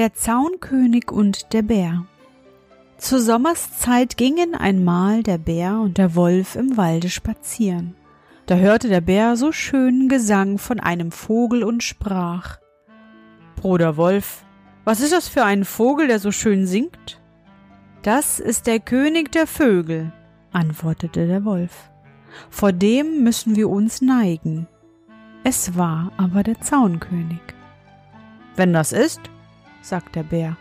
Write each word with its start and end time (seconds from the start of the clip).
Der 0.00 0.14
Zaunkönig 0.14 1.12
und 1.12 1.52
der 1.52 1.60
Bär 1.60 2.06
Zur 2.96 3.20
Sommerszeit 3.20 4.16
gingen 4.16 4.54
einmal 4.54 5.22
der 5.22 5.36
Bär 5.36 5.78
und 5.78 5.98
der 5.98 6.14
Wolf 6.14 6.56
im 6.56 6.78
Walde 6.78 7.10
spazieren. 7.10 7.94
Da 8.46 8.54
hörte 8.54 8.88
der 8.88 9.02
Bär 9.02 9.36
so 9.36 9.52
schönen 9.52 10.08
Gesang 10.08 10.56
von 10.56 10.80
einem 10.80 11.12
Vogel 11.12 11.62
und 11.62 11.82
sprach 11.82 12.56
Bruder 13.56 13.98
Wolf, 13.98 14.46
was 14.84 15.02
ist 15.02 15.12
das 15.12 15.28
für 15.28 15.44
ein 15.44 15.66
Vogel, 15.66 16.06
der 16.06 16.18
so 16.18 16.32
schön 16.32 16.66
singt? 16.66 17.20
Das 18.00 18.40
ist 18.40 18.66
der 18.66 18.80
König 18.80 19.30
der 19.32 19.46
Vögel, 19.46 20.14
antwortete 20.50 21.26
der 21.26 21.44
Wolf. 21.44 21.90
Vor 22.48 22.72
dem 22.72 23.22
müssen 23.22 23.54
wir 23.54 23.68
uns 23.68 24.00
neigen. 24.00 24.66
Es 25.44 25.76
war 25.76 26.10
aber 26.16 26.42
der 26.42 26.58
Zaunkönig. 26.58 27.42
Wenn 28.56 28.72
das 28.72 28.92
ist, 28.92 29.20
sagt 29.82 30.16
der 30.16 30.22
Bär, 30.22 30.56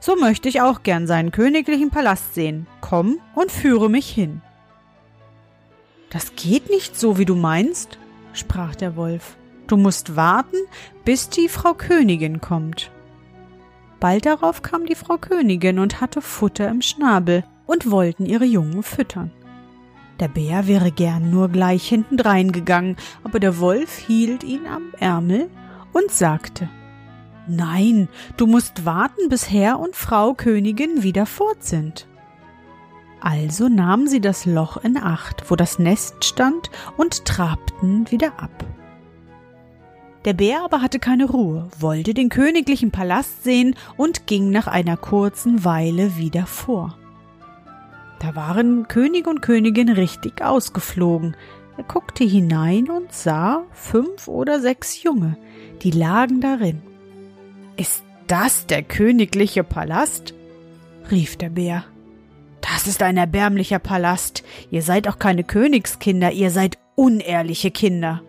so 0.00 0.16
möchte 0.16 0.48
ich 0.48 0.60
auch 0.60 0.82
gern 0.82 1.06
seinen 1.06 1.32
königlichen 1.32 1.90
Palast 1.90 2.34
sehen. 2.34 2.66
Komm 2.80 3.18
und 3.34 3.50
führe 3.50 3.88
mich 3.88 4.08
hin. 4.08 4.42
Das 6.10 6.36
geht 6.36 6.70
nicht 6.70 6.98
so, 6.98 7.18
wie 7.18 7.24
du 7.24 7.34
meinst, 7.34 7.98
sprach 8.32 8.74
der 8.74 8.96
Wolf. 8.96 9.36
Du 9.66 9.76
musst 9.76 10.14
warten, 10.14 10.58
bis 11.04 11.28
die 11.28 11.48
Frau 11.48 11.74
Königin 11.74 12.40
kommt. 12.40 12.90
Bald 13.98 14.26
darauf 14.26 14.62
kam 14.62 14.84
die 14.86 14.94
Frau 14.94 15.16
Königin 15.16 15.78
und 15.78 16.00
hatte 16.00 16.20
Futter 16.20 16.68
im 16.68 16.82
Schnabel 16.82 17.44
und 17.66 17.90
wollten 17.90 18.26
ihre 18.26 18.44
Jungen 18.44 18.82
füttern. 18.82 19.30
Der 20.20 20.28
Bär 20.28 20.66
wäre 20.66 20.92
gern 20.92 21.30
nur 21.30 21.48
gleich 21.48 21.88
hintendrein 21.88 22.52
gegangen, 22.52 22.96
aber 23.24 23.40
der 23.40 23.58
Wolf 23.58 23.98
hielt 23.98 24.44
ihn 24.44 24.66
am 24.66 24.92
Ärmel 25.00 25.48
und 25.92 26.10
sagte 26.10 26.68
Nein, 27.46 28.08
du 28.36 28.46
musst 28.46 28.84
warten, 28.84 29.28
bis 29.28 29.50
Herr 29.50 29.78
und 29.78 29.96
Frau 29.96 30.34
Königin 30.34 31.02
wieder 31.02 31.26
fort 31.26 31.62
sind. 31.62 32.06
Also 33.20 33.68
nahmen 33.68 34.06
sie 34.06 34.20
das 34.20 34.44
Loch 34.44 34.76
in 34.78 34.96
Acht, 34.96 35.50
wo 35.50 35.56
das 35.56 35.78
Nest 35.78 36.24
stand, 36.24 36.70
und 36.96 37.24
trabten 37.24 38.10
wieder 38.10 38.38
ab. 38.38 38.64
Der 40.24 40.32
Bär 40.32 40.64
aber 40.64 40.80
hatte 40.80 40.98
keine 40.98 41.26
Ruhe, 41.26 41.68
wollte 41.78 42.14
den 42.14 42.30
königlichen 42.30 42.90
Palast 42.90 43.44
sehen 43.44 43.74
und 43.96 44.26
ging 44.26 44.50
nach 44.50 44.66
einer 44.66 44.96
kurzen 44.96 45.64
Weile 45.64 46.16
wieder 46.16 46.46
vor. 46.46 46.96
Da 48.20 48.34
waren 48.34 48.88
König 48.88 49.26
und 49.26 49.42
Königin 49.42 49.90
richtig 49.90 50.40
ausgeflogen. 50.40 51.36
Er 51.76 51.84
guckte 51.84 52.24
hinein 52.24 52.88
und 52.88 53.12
sah 53.12 53.64
fünf 53.72 54.28
oder 54.28 54.60
sechs 54.60 55.02
Junge, 55.02 55.36
die 55.82 55.90
lagen 55.90 56.40
darin. 56.40 56.80
Ist 57.76 58.04
das 58.26 58.66
der 58.66 58.82
königliche 58.82 59.64
Palast? 59.64 60.34
rief 61.10 61.36
der 61.36 61.50
Bär. 61.50 61.84
Das 62.60 62.86
ist 62.86 63.02
ein 63.02 63.16
erbärmlicher 63.16 63.78
Palast. 63.78 64.42
Ihr 64.70 64.82
seid 64.82 65.06
auch 65.08 65.18
keine 65.18 65.44
Königskinder, 65.44 66.32
ihr 66.32 66.50
seid 66.50 66.78
unehrliche 66.94 67.70
Kinder. 67.70 68.22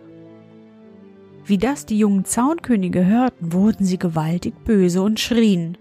Wie 1.45 1.57
das 1.57 1.85
die 1.85 1.97
jungen 1.97 2.25
Zaunkönige 2.25 3.05
hörten, 3.05 3.53
wurden 3.53 3.85
sie 3.85 4.00
gewaltig 4.00 4.55
böse 4.66 5.01
und 5.01 5.19
schrien. 5.19 5.78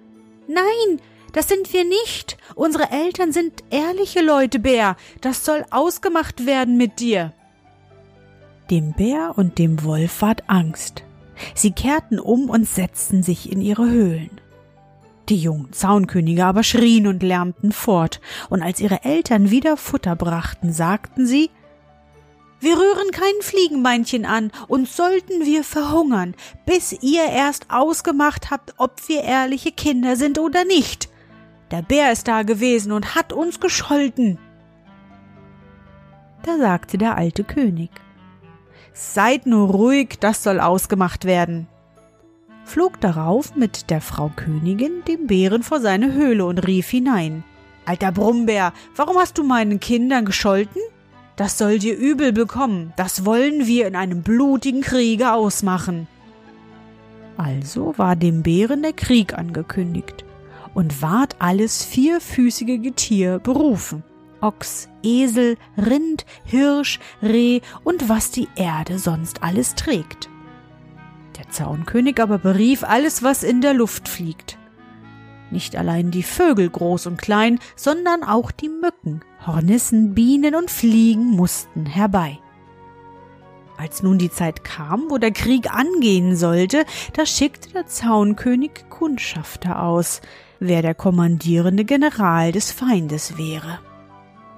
Nein, 0.46 1.00
das 1.32 1.48
sind 1.48 1.72
wir 1.72 1.84
nicht. 1.84 2.36
Unsere 2.54 2.90
Eltern 2.92 3.32
sind 3.32 3.64
ehrliche 3.70 4.22
Leute, 4.22 4.60
Bär. 4.60 4.96
Das 5.20 5.44
soll 5.44 5.64
ausgemacht 5.70 6.46
werden 6.46 6.76
mit 6.76 7.00
dir. 7.00 7.32
Dem 8.70 8.92
Bär 8.92 9.32
und 9.36 9.58
dem 9.58 9.82
Wolf 9.84 10.22
ward 10.22 10.44
Angst. 10.46 11.02
Sie 11.54 11.72
kehrten 11.72 12.18
um 12.18 12.50
und 12.50 12.68
setzten 12.68 13.22
sich 13.22 13.50
in 13.50 13.60
ihre 13.60 13.88
Höhlen. 13.88 14.30
Die 15.28 15.38
jungen 15.38 15.72
Zaunkönige 15.72 16.44
aber 16.44 16.62
schrien 16.62 17.06
und 17.06 17.22
lärmten 17.22 17.72
fort, 17.72 18.20
und 18.50 18.62
als 18.62 18.80
ihre 18.80 19.04
Eltern 19.04 19.50
wieder 19.50 19.76
Futter 19.76 20.16
brachten, 20.16 20.72
sagten 20.72 21.26
sie, 21.26 21.50
wir 22.60 22.78
rühren 22.78 23.10
kein 23.12 23.42
Fliegenbeinchen 23.42 24.24
an, 24.24 24.50
und 24.68 24.88
sollten 24.88 25.44
wir 25.44 25.64
verhungern, 25.64 26.34
bis 26.66 26.92
ihr 27.02 27.24
erst 27.24 27.66
ausgemacht 27.70 28.50
habt, 28.50 28.74
ob 28.78 29.06
wir 29.08 29.22
ehrliche 29.22 29.72
Kinder 29.72 30.16
sind 30.16 30.38
oder 30.38 30.64
nicht. 30.64 31.08
Der 31.70 31.82
Bär 31.82 32.12
ist 32.12 32.28
da 32.28 32.42
gewesen 32.42 32.92
und 32.92 33.14
hat 33.14 33.32
uns 33.32 33.60
gescholten. 33.60 34.38
Da 36.42 36.58
sagte 36.58 36.98
der 36.98 37.16
alte 37.16 37.44
König, 37.44 37.90
Seid 38.96 39.46
nur 39.46 39.70
ruhig, 39.70 40.18
das 40.20 40.44
soll 40.44 40.60
ausgemacht 40.60 41.24
werden. 41.24 41.66
Flog 42.64 43.00
darauf 43.00 43.56
mit 43.56 43.90
der 43.90 44.00
Frau 44.00 44.30
Königin 44.34 45.02
dem 45.08 45.26
Bären 45.26 45.64
vor 45.64 45.80
seine 45.80 46.12
Höhle 46.14 46.46
und 46.46 46.60
rief 46.66 46.88
hinein, 46.88 47.42
Alter 47.86 48.12
Brummbär, 48.12 48.72
warum 48.94 49.18
hast 49.18 49.36
du 49.36 49.42
meinen 49.42 49.80
Kindern 49.80 50.24
gescholten? 50.24 50.80
Das 51.36 51.58
soll 51.58 51.80
dir 51.80 51.98
übel 51.98 52.32
bekommen, 52.32 52.92
das 52.96 53.24
wollen 53.24 53.66
wir 53.66 53.88
in 53.88 53.96
einem 53.96 54.22
blutigen 54.22 54.80
Kriege 54.80 55.32
ausmachen. 55.32 56.06
Also 57.36 57.94
war 57.96 58.14
dem 58.14 58.44
Bären 58.44 58.82
der 58.82 58.92
Krieg 58.92 59.36
angekündigt 59.36 60.24
und 60.72 61.02
ward 61.02 61.34
alles 61.40 61.84
vierfüßige 61.84 62.80
Getier 62.80 63.40
berufen. 63.40 64.04
Ochs, 64.44 64.90
Esel, 65.02 65.56
Rind, 65.78 66.26
Hirsch, 66.44 67.00
Reh 67.22 67.60
und 67.82 68.10
was 68.10 68.30
die 68.30 68.48
Erde 68.56 68.98
sonst 68.98 69.42
alles 69.42 69.74
trägt. 69.74 70.28
Der 71.38 71.48
Zaunkönig 71.48 72.20
aber 72.20 72.36
berief 72.36 72.84
alles, 72.84 73.22
was 73.22 73.42
in 73.42 73.62
der 73.62 73.72
Luft 73.72 74.06
fliegt. 74.06 74.58
Nicht 75.50 75.76
allein 75.76 76.10
die 76.10 76.22
Vögel 76.22 76.68
groß 76.68 77.06
und 77.06 77.16
klein, 77.16 77.58
sondern 77.74 78.22
auch 78.22 78.50
die 78.50 78.68
Mücken, 78.68 79.22
Hornissen, 79.46 80.14
Bienen 80.14 80.54
und 80.54 80.70
Fliegen 80.70 81.30
mussten 81.30 81.86
herbei. 81.86 82.38
Als 83.78 84.02
nun 84.02 84.18
die 84.18 84.30
Zeit 84.30 84.62
kam, 84.62 85.06
wo 85.08 85.16
der 85.18 85.32
Krieg 85.32 85.72
angehen 85.72 86.36
sollte, 86.36 86.84
da 87.14 87.24
schickte 87.24 87.70
der 87.70 87.86
Zaunkönig 87.86 88.90
Kundschafter 88.90 89.82
aus, 89.82 90.20
wer 90.60 90.82
der 90.82 90.94
kommandierende 90.94 91.84
General 91.84 92.52
des 92.52 92.70
Feindes 92.70 93.38
wäre. 93.38 93.80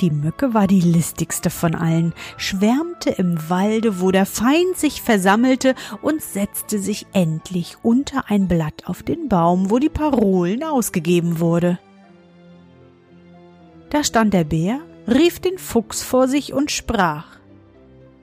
Die 0.00 0.10
Mücke 0.10 0.52
war 0.52 0.66
die 0.66 0.80
listigste 0.80 1.48
von 1.48 1.74
allen, 1.74 2.12
schwärmte 2.36 3.10
im 3.10 3.48
Walde, 3.48 4.00
wo 4.00 4.10
der 4.10 4.26
Feind 4.26 4.76
sich 4.76 5.00
versammelte, 5.00 5.74
und 6.02 6.20
setzte 6.20 6.78
sich 6.78 7.06
endlich 7.14 7.78
unter 7.82 8.24
ein 8.28 8.46
Blatt 8.46 8.86
auf 8.86 9.02
den 9.02 9.28
Baum, 9.28 9.70
wo 9.70 9.78
die 9.78 9.88
Parolen 9.88 10.62
ausgegeben 10.62 11.40
wurde. 11.40 11.78
Da 13.88 14.04
stand 14.04 14.34
der 14.34 14.44
Bär, 14.44 14.80
rief 15.08 15.40
den 15.40 15.56
Fuchs 15.56 16.02
vor 16.02 16.28
sich 16.28 16.52
und 16.52 16.70
sprach 16.70 17.38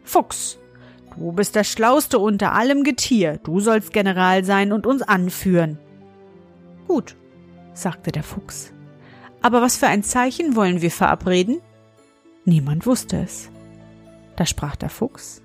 Fuchs, 0.04 0.60
du 1.18 1.31
bist 1.31 1.56
der 1.56 1.64
Schlauste 1.64 2.20
unter 2.20 2.54
allem 2.54 2.84
Getier, 2.84 3.40
du 3.44 3.60
sollst 3.60 3.94
General 3.94 4.44
sein 4.44 4.72
und 4.72 4.86
uns 4.86 5.02
anführen. 5.02 5.80
Gut, 6.88 7.16
sagte 7.74 8.12
der 8.12 8.24
Fuchs. 8.24 8.74
Aber 9.44 9.62
was 9.62 9.75
für 9.78 9.88
ein 9.88 10.04
Zeichen 10.04 10.56
wollen 10.56 10.81
wir 10.81 10.90
verabreden? 10.90 11.62
Niemand 12.45 12.86
wusste 12.86 13.18
es. 13.18 13.50
Da 14.38 14.45
sprach 14.45 14.78
der 14.78 14.90
Fuchs 14.90 15.42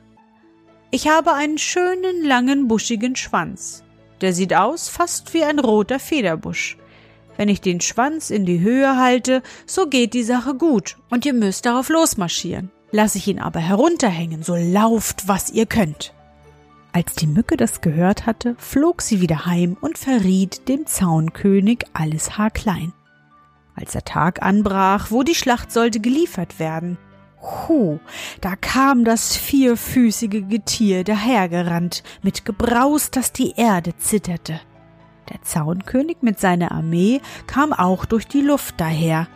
Ich 0.91 1.09
habe 1.09 1.35
einen 1.35 1.59
schönen, 1.59 2.25
langen, 2.25 2.69
buschigen 2.69 3.17
Schwanz. 3.17 3.83
Der 4.21 4.33
sieht 4.33 4.55
aus 4.55 4.89
fast 4.89 5.35
wie 5.35 5.43
ein 5.43 5.59
roter 5.59 5.99
Federbusch. 5.99 6.79
Wenn 7.37 7.49
ich 7.49 7.61
den 7.61 7.81
Schwanz 7.81 8.31
in 8.31 8.47
die 8.47 8.61
Höhe 8.61 8.97
halte, 8.97 9.43
so 9.67 9.89
geht 9.89 10.15
die 10.15 10.25
Sache 10.25 10.55
gut 10.55 10.97
und 11.11 11.27
ihr 11.27 11.35
müsst 11.35 11.67
darauf 11.67 11.89
losmarschieren. 11.89 12.71
Lass 12.93 13.17
ich 13.17 13.27
ihn 13.27 13.41
aber 13.41 13.61
herunterhängen, 13.61 14.45
so 14.45 14.55
lauft, 14.55 15.27
was 15.27 15.51
ihr 15.51 15.67
könnt. 15.67 16.15
Als 16.93 17.15
die 17.17 17.27
Mücke 17.27 17.57
das 17.57 17.81
gehört 17.81 18.27
hatte, 18.27 18.55
flog 18.59 19.03
sie 19.03 19.21
wieder 19.21 19.45
heim 19.45 19.77
und 19.81 19.99
verriet 19.99 20.69
dem 20.69 20.87
Zaunkönig 20.87 21.85
alles 21.93 22.39
haarklein. 22.39 22.93
Als 23.79 23.93
der 23.93 24.05
Tag 24.05 24.43
anbrach, 24.43 25.13
wo 25.13 25.23
die 25.23 25.37
Schlacht 25.37 25.71
sollte 25.71 26.01
geliefert 26.01 26.59
werden, 26.59 26.99
hu, 27.41 28.01
da 28.41 28.57
kam 28.57 29.05
das 29.05 29.37
vierfüßige 29.37 30.49
Getier 30.49 31.05
dahergerannt, 31.05 32.03
mit 32.23 32.45
Gebraus, 32.45 33.13
dass 33.13 33.33
die 33.33 33.53
Erde 33.57 33.97
zitterte. 33.97 34.61
Der 35.29 35.43
Zaunkönig 35.43 36.17
mit 36.23 36.41
seiner 36.41 36.73
Armee 36.73 37.21
kam 37.47 37.73
auch 37.73 38.05
durch 38.05 38.27
die 38.27 38.41
Luft 38.41 38.81
daher, 38.81 39.29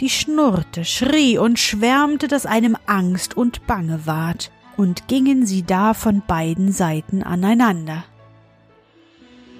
die 0.00 0.08
schnurrte, 0.08 0.86
schrie 0.86 1.36
und 1.36 1.58
schwärmte, 1.58 2.26
dass 2.26 2.46
einem 2.46 2.78
Angst 2.86 3.36
und 3.36 3.66
Bange 3.66 4.06
ward, 4.06 4.50
und 4.78 5.08
gingen 5.08 5.44
sie 5.44 5.62
da 5.62 5.92
von 5.92 6.22
beiden 6.26 6.72
Seiten 6.72 7.22
aneinander. 7.22 8.04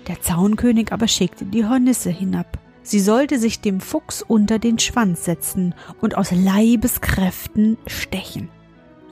Der 0.08 0.22
Zaunkönig 0.22 0.92
aber 0.92 1.08
schickte 1.08 1.44
die 1.44 1.66
Hornisse 1.66 2.08
hinab. 2.08 2.58
Sie 2.82 3.00
sollte 3.00 3.38
sich 3.38 3.60
dem 3.60 3.80
Fuchs 3.80 4.22
unter 4.22 4.58
den 4.58 4.78
Schwanz 4.78 5.24
setzen 5.24 5.74
und 6.00 6.16
aus 6.16 6.30
Leibeskräften 6.30 7.76
stechen. 7.86 8.48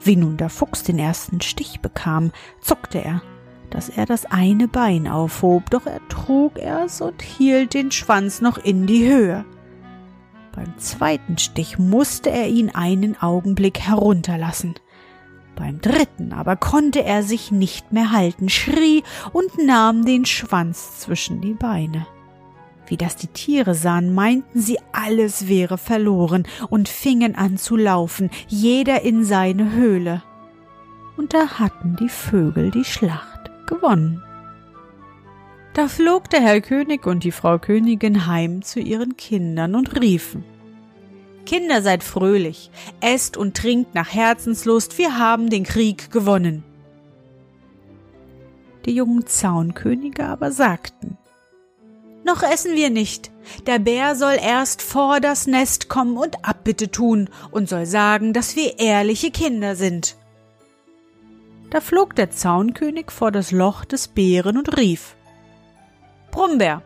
Wie 0.01 0.15
nun 0.15 0.37
der 0.37 0.49
Fuchs 0.49 0.83
den 0.83 0.97
ersten 0.97 1.41
Stich 1.41 1.81
bekam, 1.81 2.31
zuckte 2.61 3.03
er, 3.03 3.21
dass 3.69 3.89
er 3.89 4.05
das 4.05 4.25
eine 4.25 4.67
Bein 4.67 5.07
aufhob, 5.07 5.69
doch 5.69 5.85
er 5.85 5.99
trug 6.07 6.57
es 6.57 7.01
und 7.01 7.21
hielt 7.21 7.73
den 7.73 7.91
Schwanz 7.91 8.41
noch 8.41 8.57
in 8.57 8.87
die 8.87 9.07
Höhe. 9.07 9.45
Beim 10.55 10.77
zweiten 10.77 11.37
Stich 11.37 11.77
musste 11.77 12.31
er 12.31 12.47
ihn 12.47 12.71
einen 12.71 13.21
Augenblick 13.21 13.79
herunterlassen. 13.79 14.75
Beim 15.55 15.79
dritten 15.81 16.33
aber 16.33 16.55
konnte 16.55 17.03
er 17.03 17.21
sich 17.21 17.51
nicht 17.51 17.91
mehr 17.91 18.11
halten, 18.11 18.49
schrie 18.49 19.03
und 19.33 19.63
nahm 19.63 20.05
den 20.05 20.25
Schwanz 20.25 20.99
zwischen 20.99 21.41
die 21.41 21.53
Beine. 21.53 22.07
Wie 22.89 22.97
das 22.97 23.15
die 23.15 23.27
Tiere 23.27 23.75
sahen, 23.75 24.13
meinten 24.13 24.59
sie, 24.59 24.79
alles 24.91 25.47
wäre 25.47 25.77
verloren 25.77 26.47
und 26.69 26.89
fingen 26.89 27.35
an 27.35 27.57
zu 27.57 27.77
laufen, 27.77 28.29
jeder 28.47 29.03
in 29.03 29.23
seine 29.23 29.71
Höhle. 29.71 30.23
Und 31.15 31.33
da 31.33 31.59
hatten 31.59 31.95
die 31.99 32.09
Vögel 32.09 32.71
die 32.71 32.83
Schlacht 32.85 33.51
gewonnen. 33.67 34.23
Da 35.75 35.87
flog 35.87 36.29
der 36.31 36.41
Herr 36.41 36.61
König 36.61 37.05
und 37.05 37.23
die 37.23 37.31
Frau 37.31 37.59
Königin 37.59 38.25
heim 38.25 38.63
zu 38.63 38.79
ihren 38.79 39.15
Kindern 39.15 39.75
und 39.75 40.01
riefen 40.01 40.43
Kinder, 41.45 41.81
seid 41.81 42.03
fröhlich, 42.03 42.69
esst 43.01 43.35
und 43.35 43.57
trinkt 43.57 43.95
nach 43.95 44.13
Herzenslust, 44.13 44.99
wir 44.99 45.17
haben 45.17 45.49
den 45.49 45.63
Krieg 45.63 46.11
gewonnen. 46.11 46.63
Die 48.85 48.93
jungen 48.93 49.25
Zaunkönige 49.25 50.25
aber 50.25 50.51
sagten 50.51 51.18
Noch 52.25 52.43
essen 52.43 52.75
wir 52.75 52.89
nicht, 52.89 53.31
der 53.65 53.79
Bär 53.79 54.15
soll 54.15 54.37
erst 54.41 54.81
vor 54.81 55.19
das 55.19 55.47
Nest 55.47 55.89
kommen 55.89 56.17
und 56.17 56.45
Abbitte 56.45 56.91
tun 56.91 57.29
und 57.51 57.69
soll 57.69 57.85
sagen, 57.85 58.33
dass 58.33 58.55
wir 58.55 58.79
ehrliche 58.79 59.31
Kinder 59.31 59.75
sind. 59.75 60.15
Da 61.69 61.81
flog 61.81 62.15
der 62.15 62.31
Zaunkönig 62.31 63.11
vor 63.11 63.31
das 63.31 63.51
Loch 63.51 63.85
des 63.85 64.07
Bären 64.07 64.57
und 64.57 64.77
rief 64.77 65.15
Brummbär, 66.31 66.83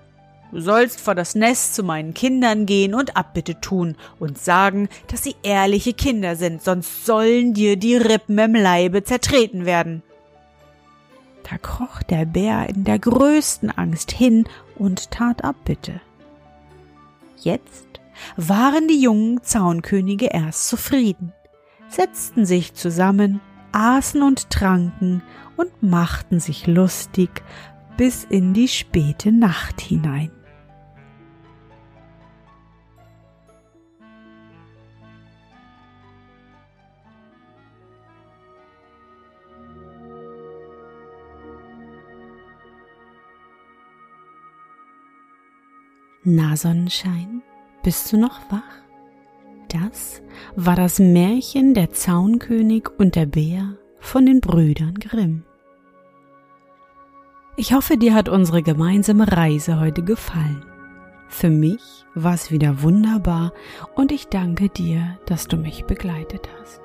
Du 0.53 0.59
sollst 0.61 1.01
vor 1.01 1.15
das 1.15 1.33
Nest 1.33 1.73
zu 1.73 1.81
meinen 1.81 2.13
Kindern 2.13 2.67
gehen 2.67 2.93
und 2.93 3.17
Abbitte 3.17 3.59
tun 3.59 3.97
und 4.19 4.37
sagen, 4.37 4.87
dass 5.07 5.23
sie 5.23 5.35
ehrliche 5.41 5.93
Kinder 5.93 6.35
sind, 6.35 6.61
sonst 6.61 7.07
sollen 7.07 7.55
dir 7.55 7.75
die 7.75 7.95
Rippen 7.95 8.37
im 8.37 8.53
Leibe 8.53 9.03
zertreten 9.03 9.65
werden. 9.65 10.03
Da 11.49 11.57
kroch 11.57 12.01
der 12.03 12.25
Bär 12.25 12.69
in 12.69 12.83
der 12.83 12.99
größten 12.99 13.69
Angst 13.71 14.11
hin 14.11 14.45
und 14.75 15.11
tat 15.11 15.43
Abbitte. 15.43 16.01
Jetzt 17.37 17.87
waren 18.37 18.87
die 18.87 19.01
jungen 19.01 19.43
Zaunkönige 19.43 20.27
erst 20.27 20.67
zufrieden, 20.67 21.33
setzten 21.89 22.45
sich 22.45 22.73
zusammen, 22.73 23.41
aßen 23.71 24.21
und 24.21 24.49
tranken 24.49 25.21
und 25.57 25.83
machten 25.83 26.39
sich 26.39 26.67
lustig 26.67 27.43
bis 27.97 28.23
in 28.23 28.53
die 28.53 28.67
späte 28.67 29.31
Nacht 29.31 29.81
hinein. 29.81 30.31
Na 46.25 46.55
Sonnenschein, 46.55 47.41
bist 47.83 48.13
du 48.13 48.17
noch 48.17 48.39
wach? 48.49 48.61
Das 49.67 50.21
war 50.55 50.77
das 50.77 50.97
Märchen 50.97 51.73
der 51.73 51.91
Zaunkönig 51.91 52.87
und 52.97 53.15
der 53.15 53.25
Bär 53.25 53.75
von 53.99 54.25
den 54.25 54.39
Brüdern 54.39 54.93
Grimm. 54.93 55.43
Ich 57.57 57.73
hoffe, 57.73 57.97
dir 57.97 58.13
hat 58.13 58.29
unsere 58.29 58.63
gemeinsame 58.63 59.29
Reise 59.33 59.81
heute 59.81 60.01
gefallen. 60.01 60.63
Für 61.27 61.49
mich 61.49 62.05
war 62.15 62.35
es 62.35 62.51
wieder 62.51 62.81
wunderbar 62.81 63.51
und 63.95 64.13
ich 64.13 64.27
danke 64.27 64.69
dir, 64.69 65.19
dass 65.25 65.49
du 65.49 65.57
mich 65.57 65.83
begleitet 65.83 66.47
hast. 66.57 66.79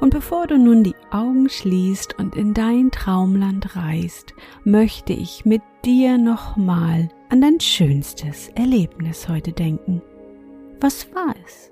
Und 0.00 0.10
bevor 0.10 0.46
du 0.46 0.56
nun 0.56 0.82
die 0.82 0.96
Augen 1.10 1.50
schließt 1.50 2.18
und 2.18 2.34
in 2.34 2.54
dein 2.54 2.90
Traumland 2.90 3.76
reist, 3.76 4.32
möchte 4.64 5.12
ich 5.12 5.44
mit 5.44 5.62
dir 5.84 6.16
nochmal 6.16 7.10
an 7.28 7.40
dein 7.40 7.60
schönstes 7.60 8.48
Erlebnis 8.50 9.28
heute 9.28 9.52
denken. 9.52 10.00
Was 10.80 11.12
war 11.14 11.34
es? 11.44 11.70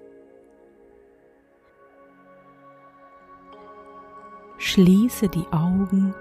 Schließe 4.59 5.29
die 5.29 5.47
Augen 5.53 6.15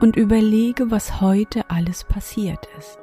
und 0.00 0.16
überlege, 0.16 0.90
was 0.90 1.20
heute 1.20 1.70
alles 1.70 2.04
passiert 2.04 2.68
ist. 2.78 2.98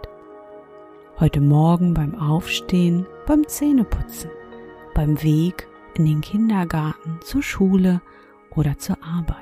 Heute 1.19 1.41
Morgen 1.41 1.93
beim 1.93 2.15
Aufstehen, 2.15 3.07
beim 3.25 3.47
Zähneputzen, 3.47 4.29
beim 4.93 5.21
Weg 5.23 5.67
in 5.95 6.05
den 6.05 6.21
Kindergarten, 6.21 7.19
zur 7.21 7.41
Schule 7.41 8.01
oder 8.55 8.77
zur 8.77 8.97
Arbeit. 9.03 9.37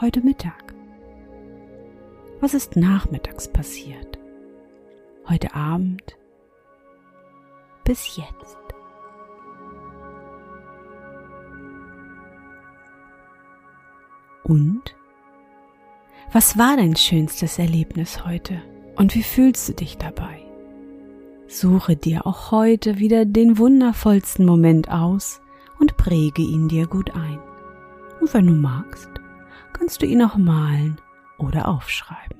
Heute 0.00 0.20
Mittag. 0.20 0.74
Was 2.40 2.54
ist 2.54 2.76
nachmittags 2.76 3.48
passiert? 3.48 4.19
Heute 5.28 5.54
Abend? 5.54 6.16
Bis 7.84 8.16
jetzt. 8.16 8.58
Und? 14.42 14.96
Was 16.32 16.58
war 16.58 16.76
dein 16.76 16.96
schönstes 16.96 17.58
Erlebnis 17.58 18.24
heute? 18.24 18.62
Und 18.96 19.14
wie 19.14 19.22
fühlst 19.22 19.68
du 19.68 19.74
dich 19.74 19.98
dabei? 19.98 20.40
Suche 21.48 21.96
dir 21.96 22.26
auch 22.26 22.52
heute 22.52 22.98
wieder 22.98 23.24
den 23.24 23.58
wundervollsten 23.58 24.46
Moment 24.46 24.90
aus 24.90 25.40
und 25.80 25.96
präge 25.96 26.42
ihn 26.42 26.68
dir 26.68 26.86
gut 26.86 27.10
ein. 27.14 27.40
Und 28.20 28.32
wenn 28.34 28.46
du 28.46 28.52
magst, 28.52 29.08
kannst 29.72 30.02
du 30.02 30.06
ihn 30.06 30.22
auch 30.22 30.36
malen 30.36 31.00
oder 31.38 31.66
aufschreiben. 31.66 32.39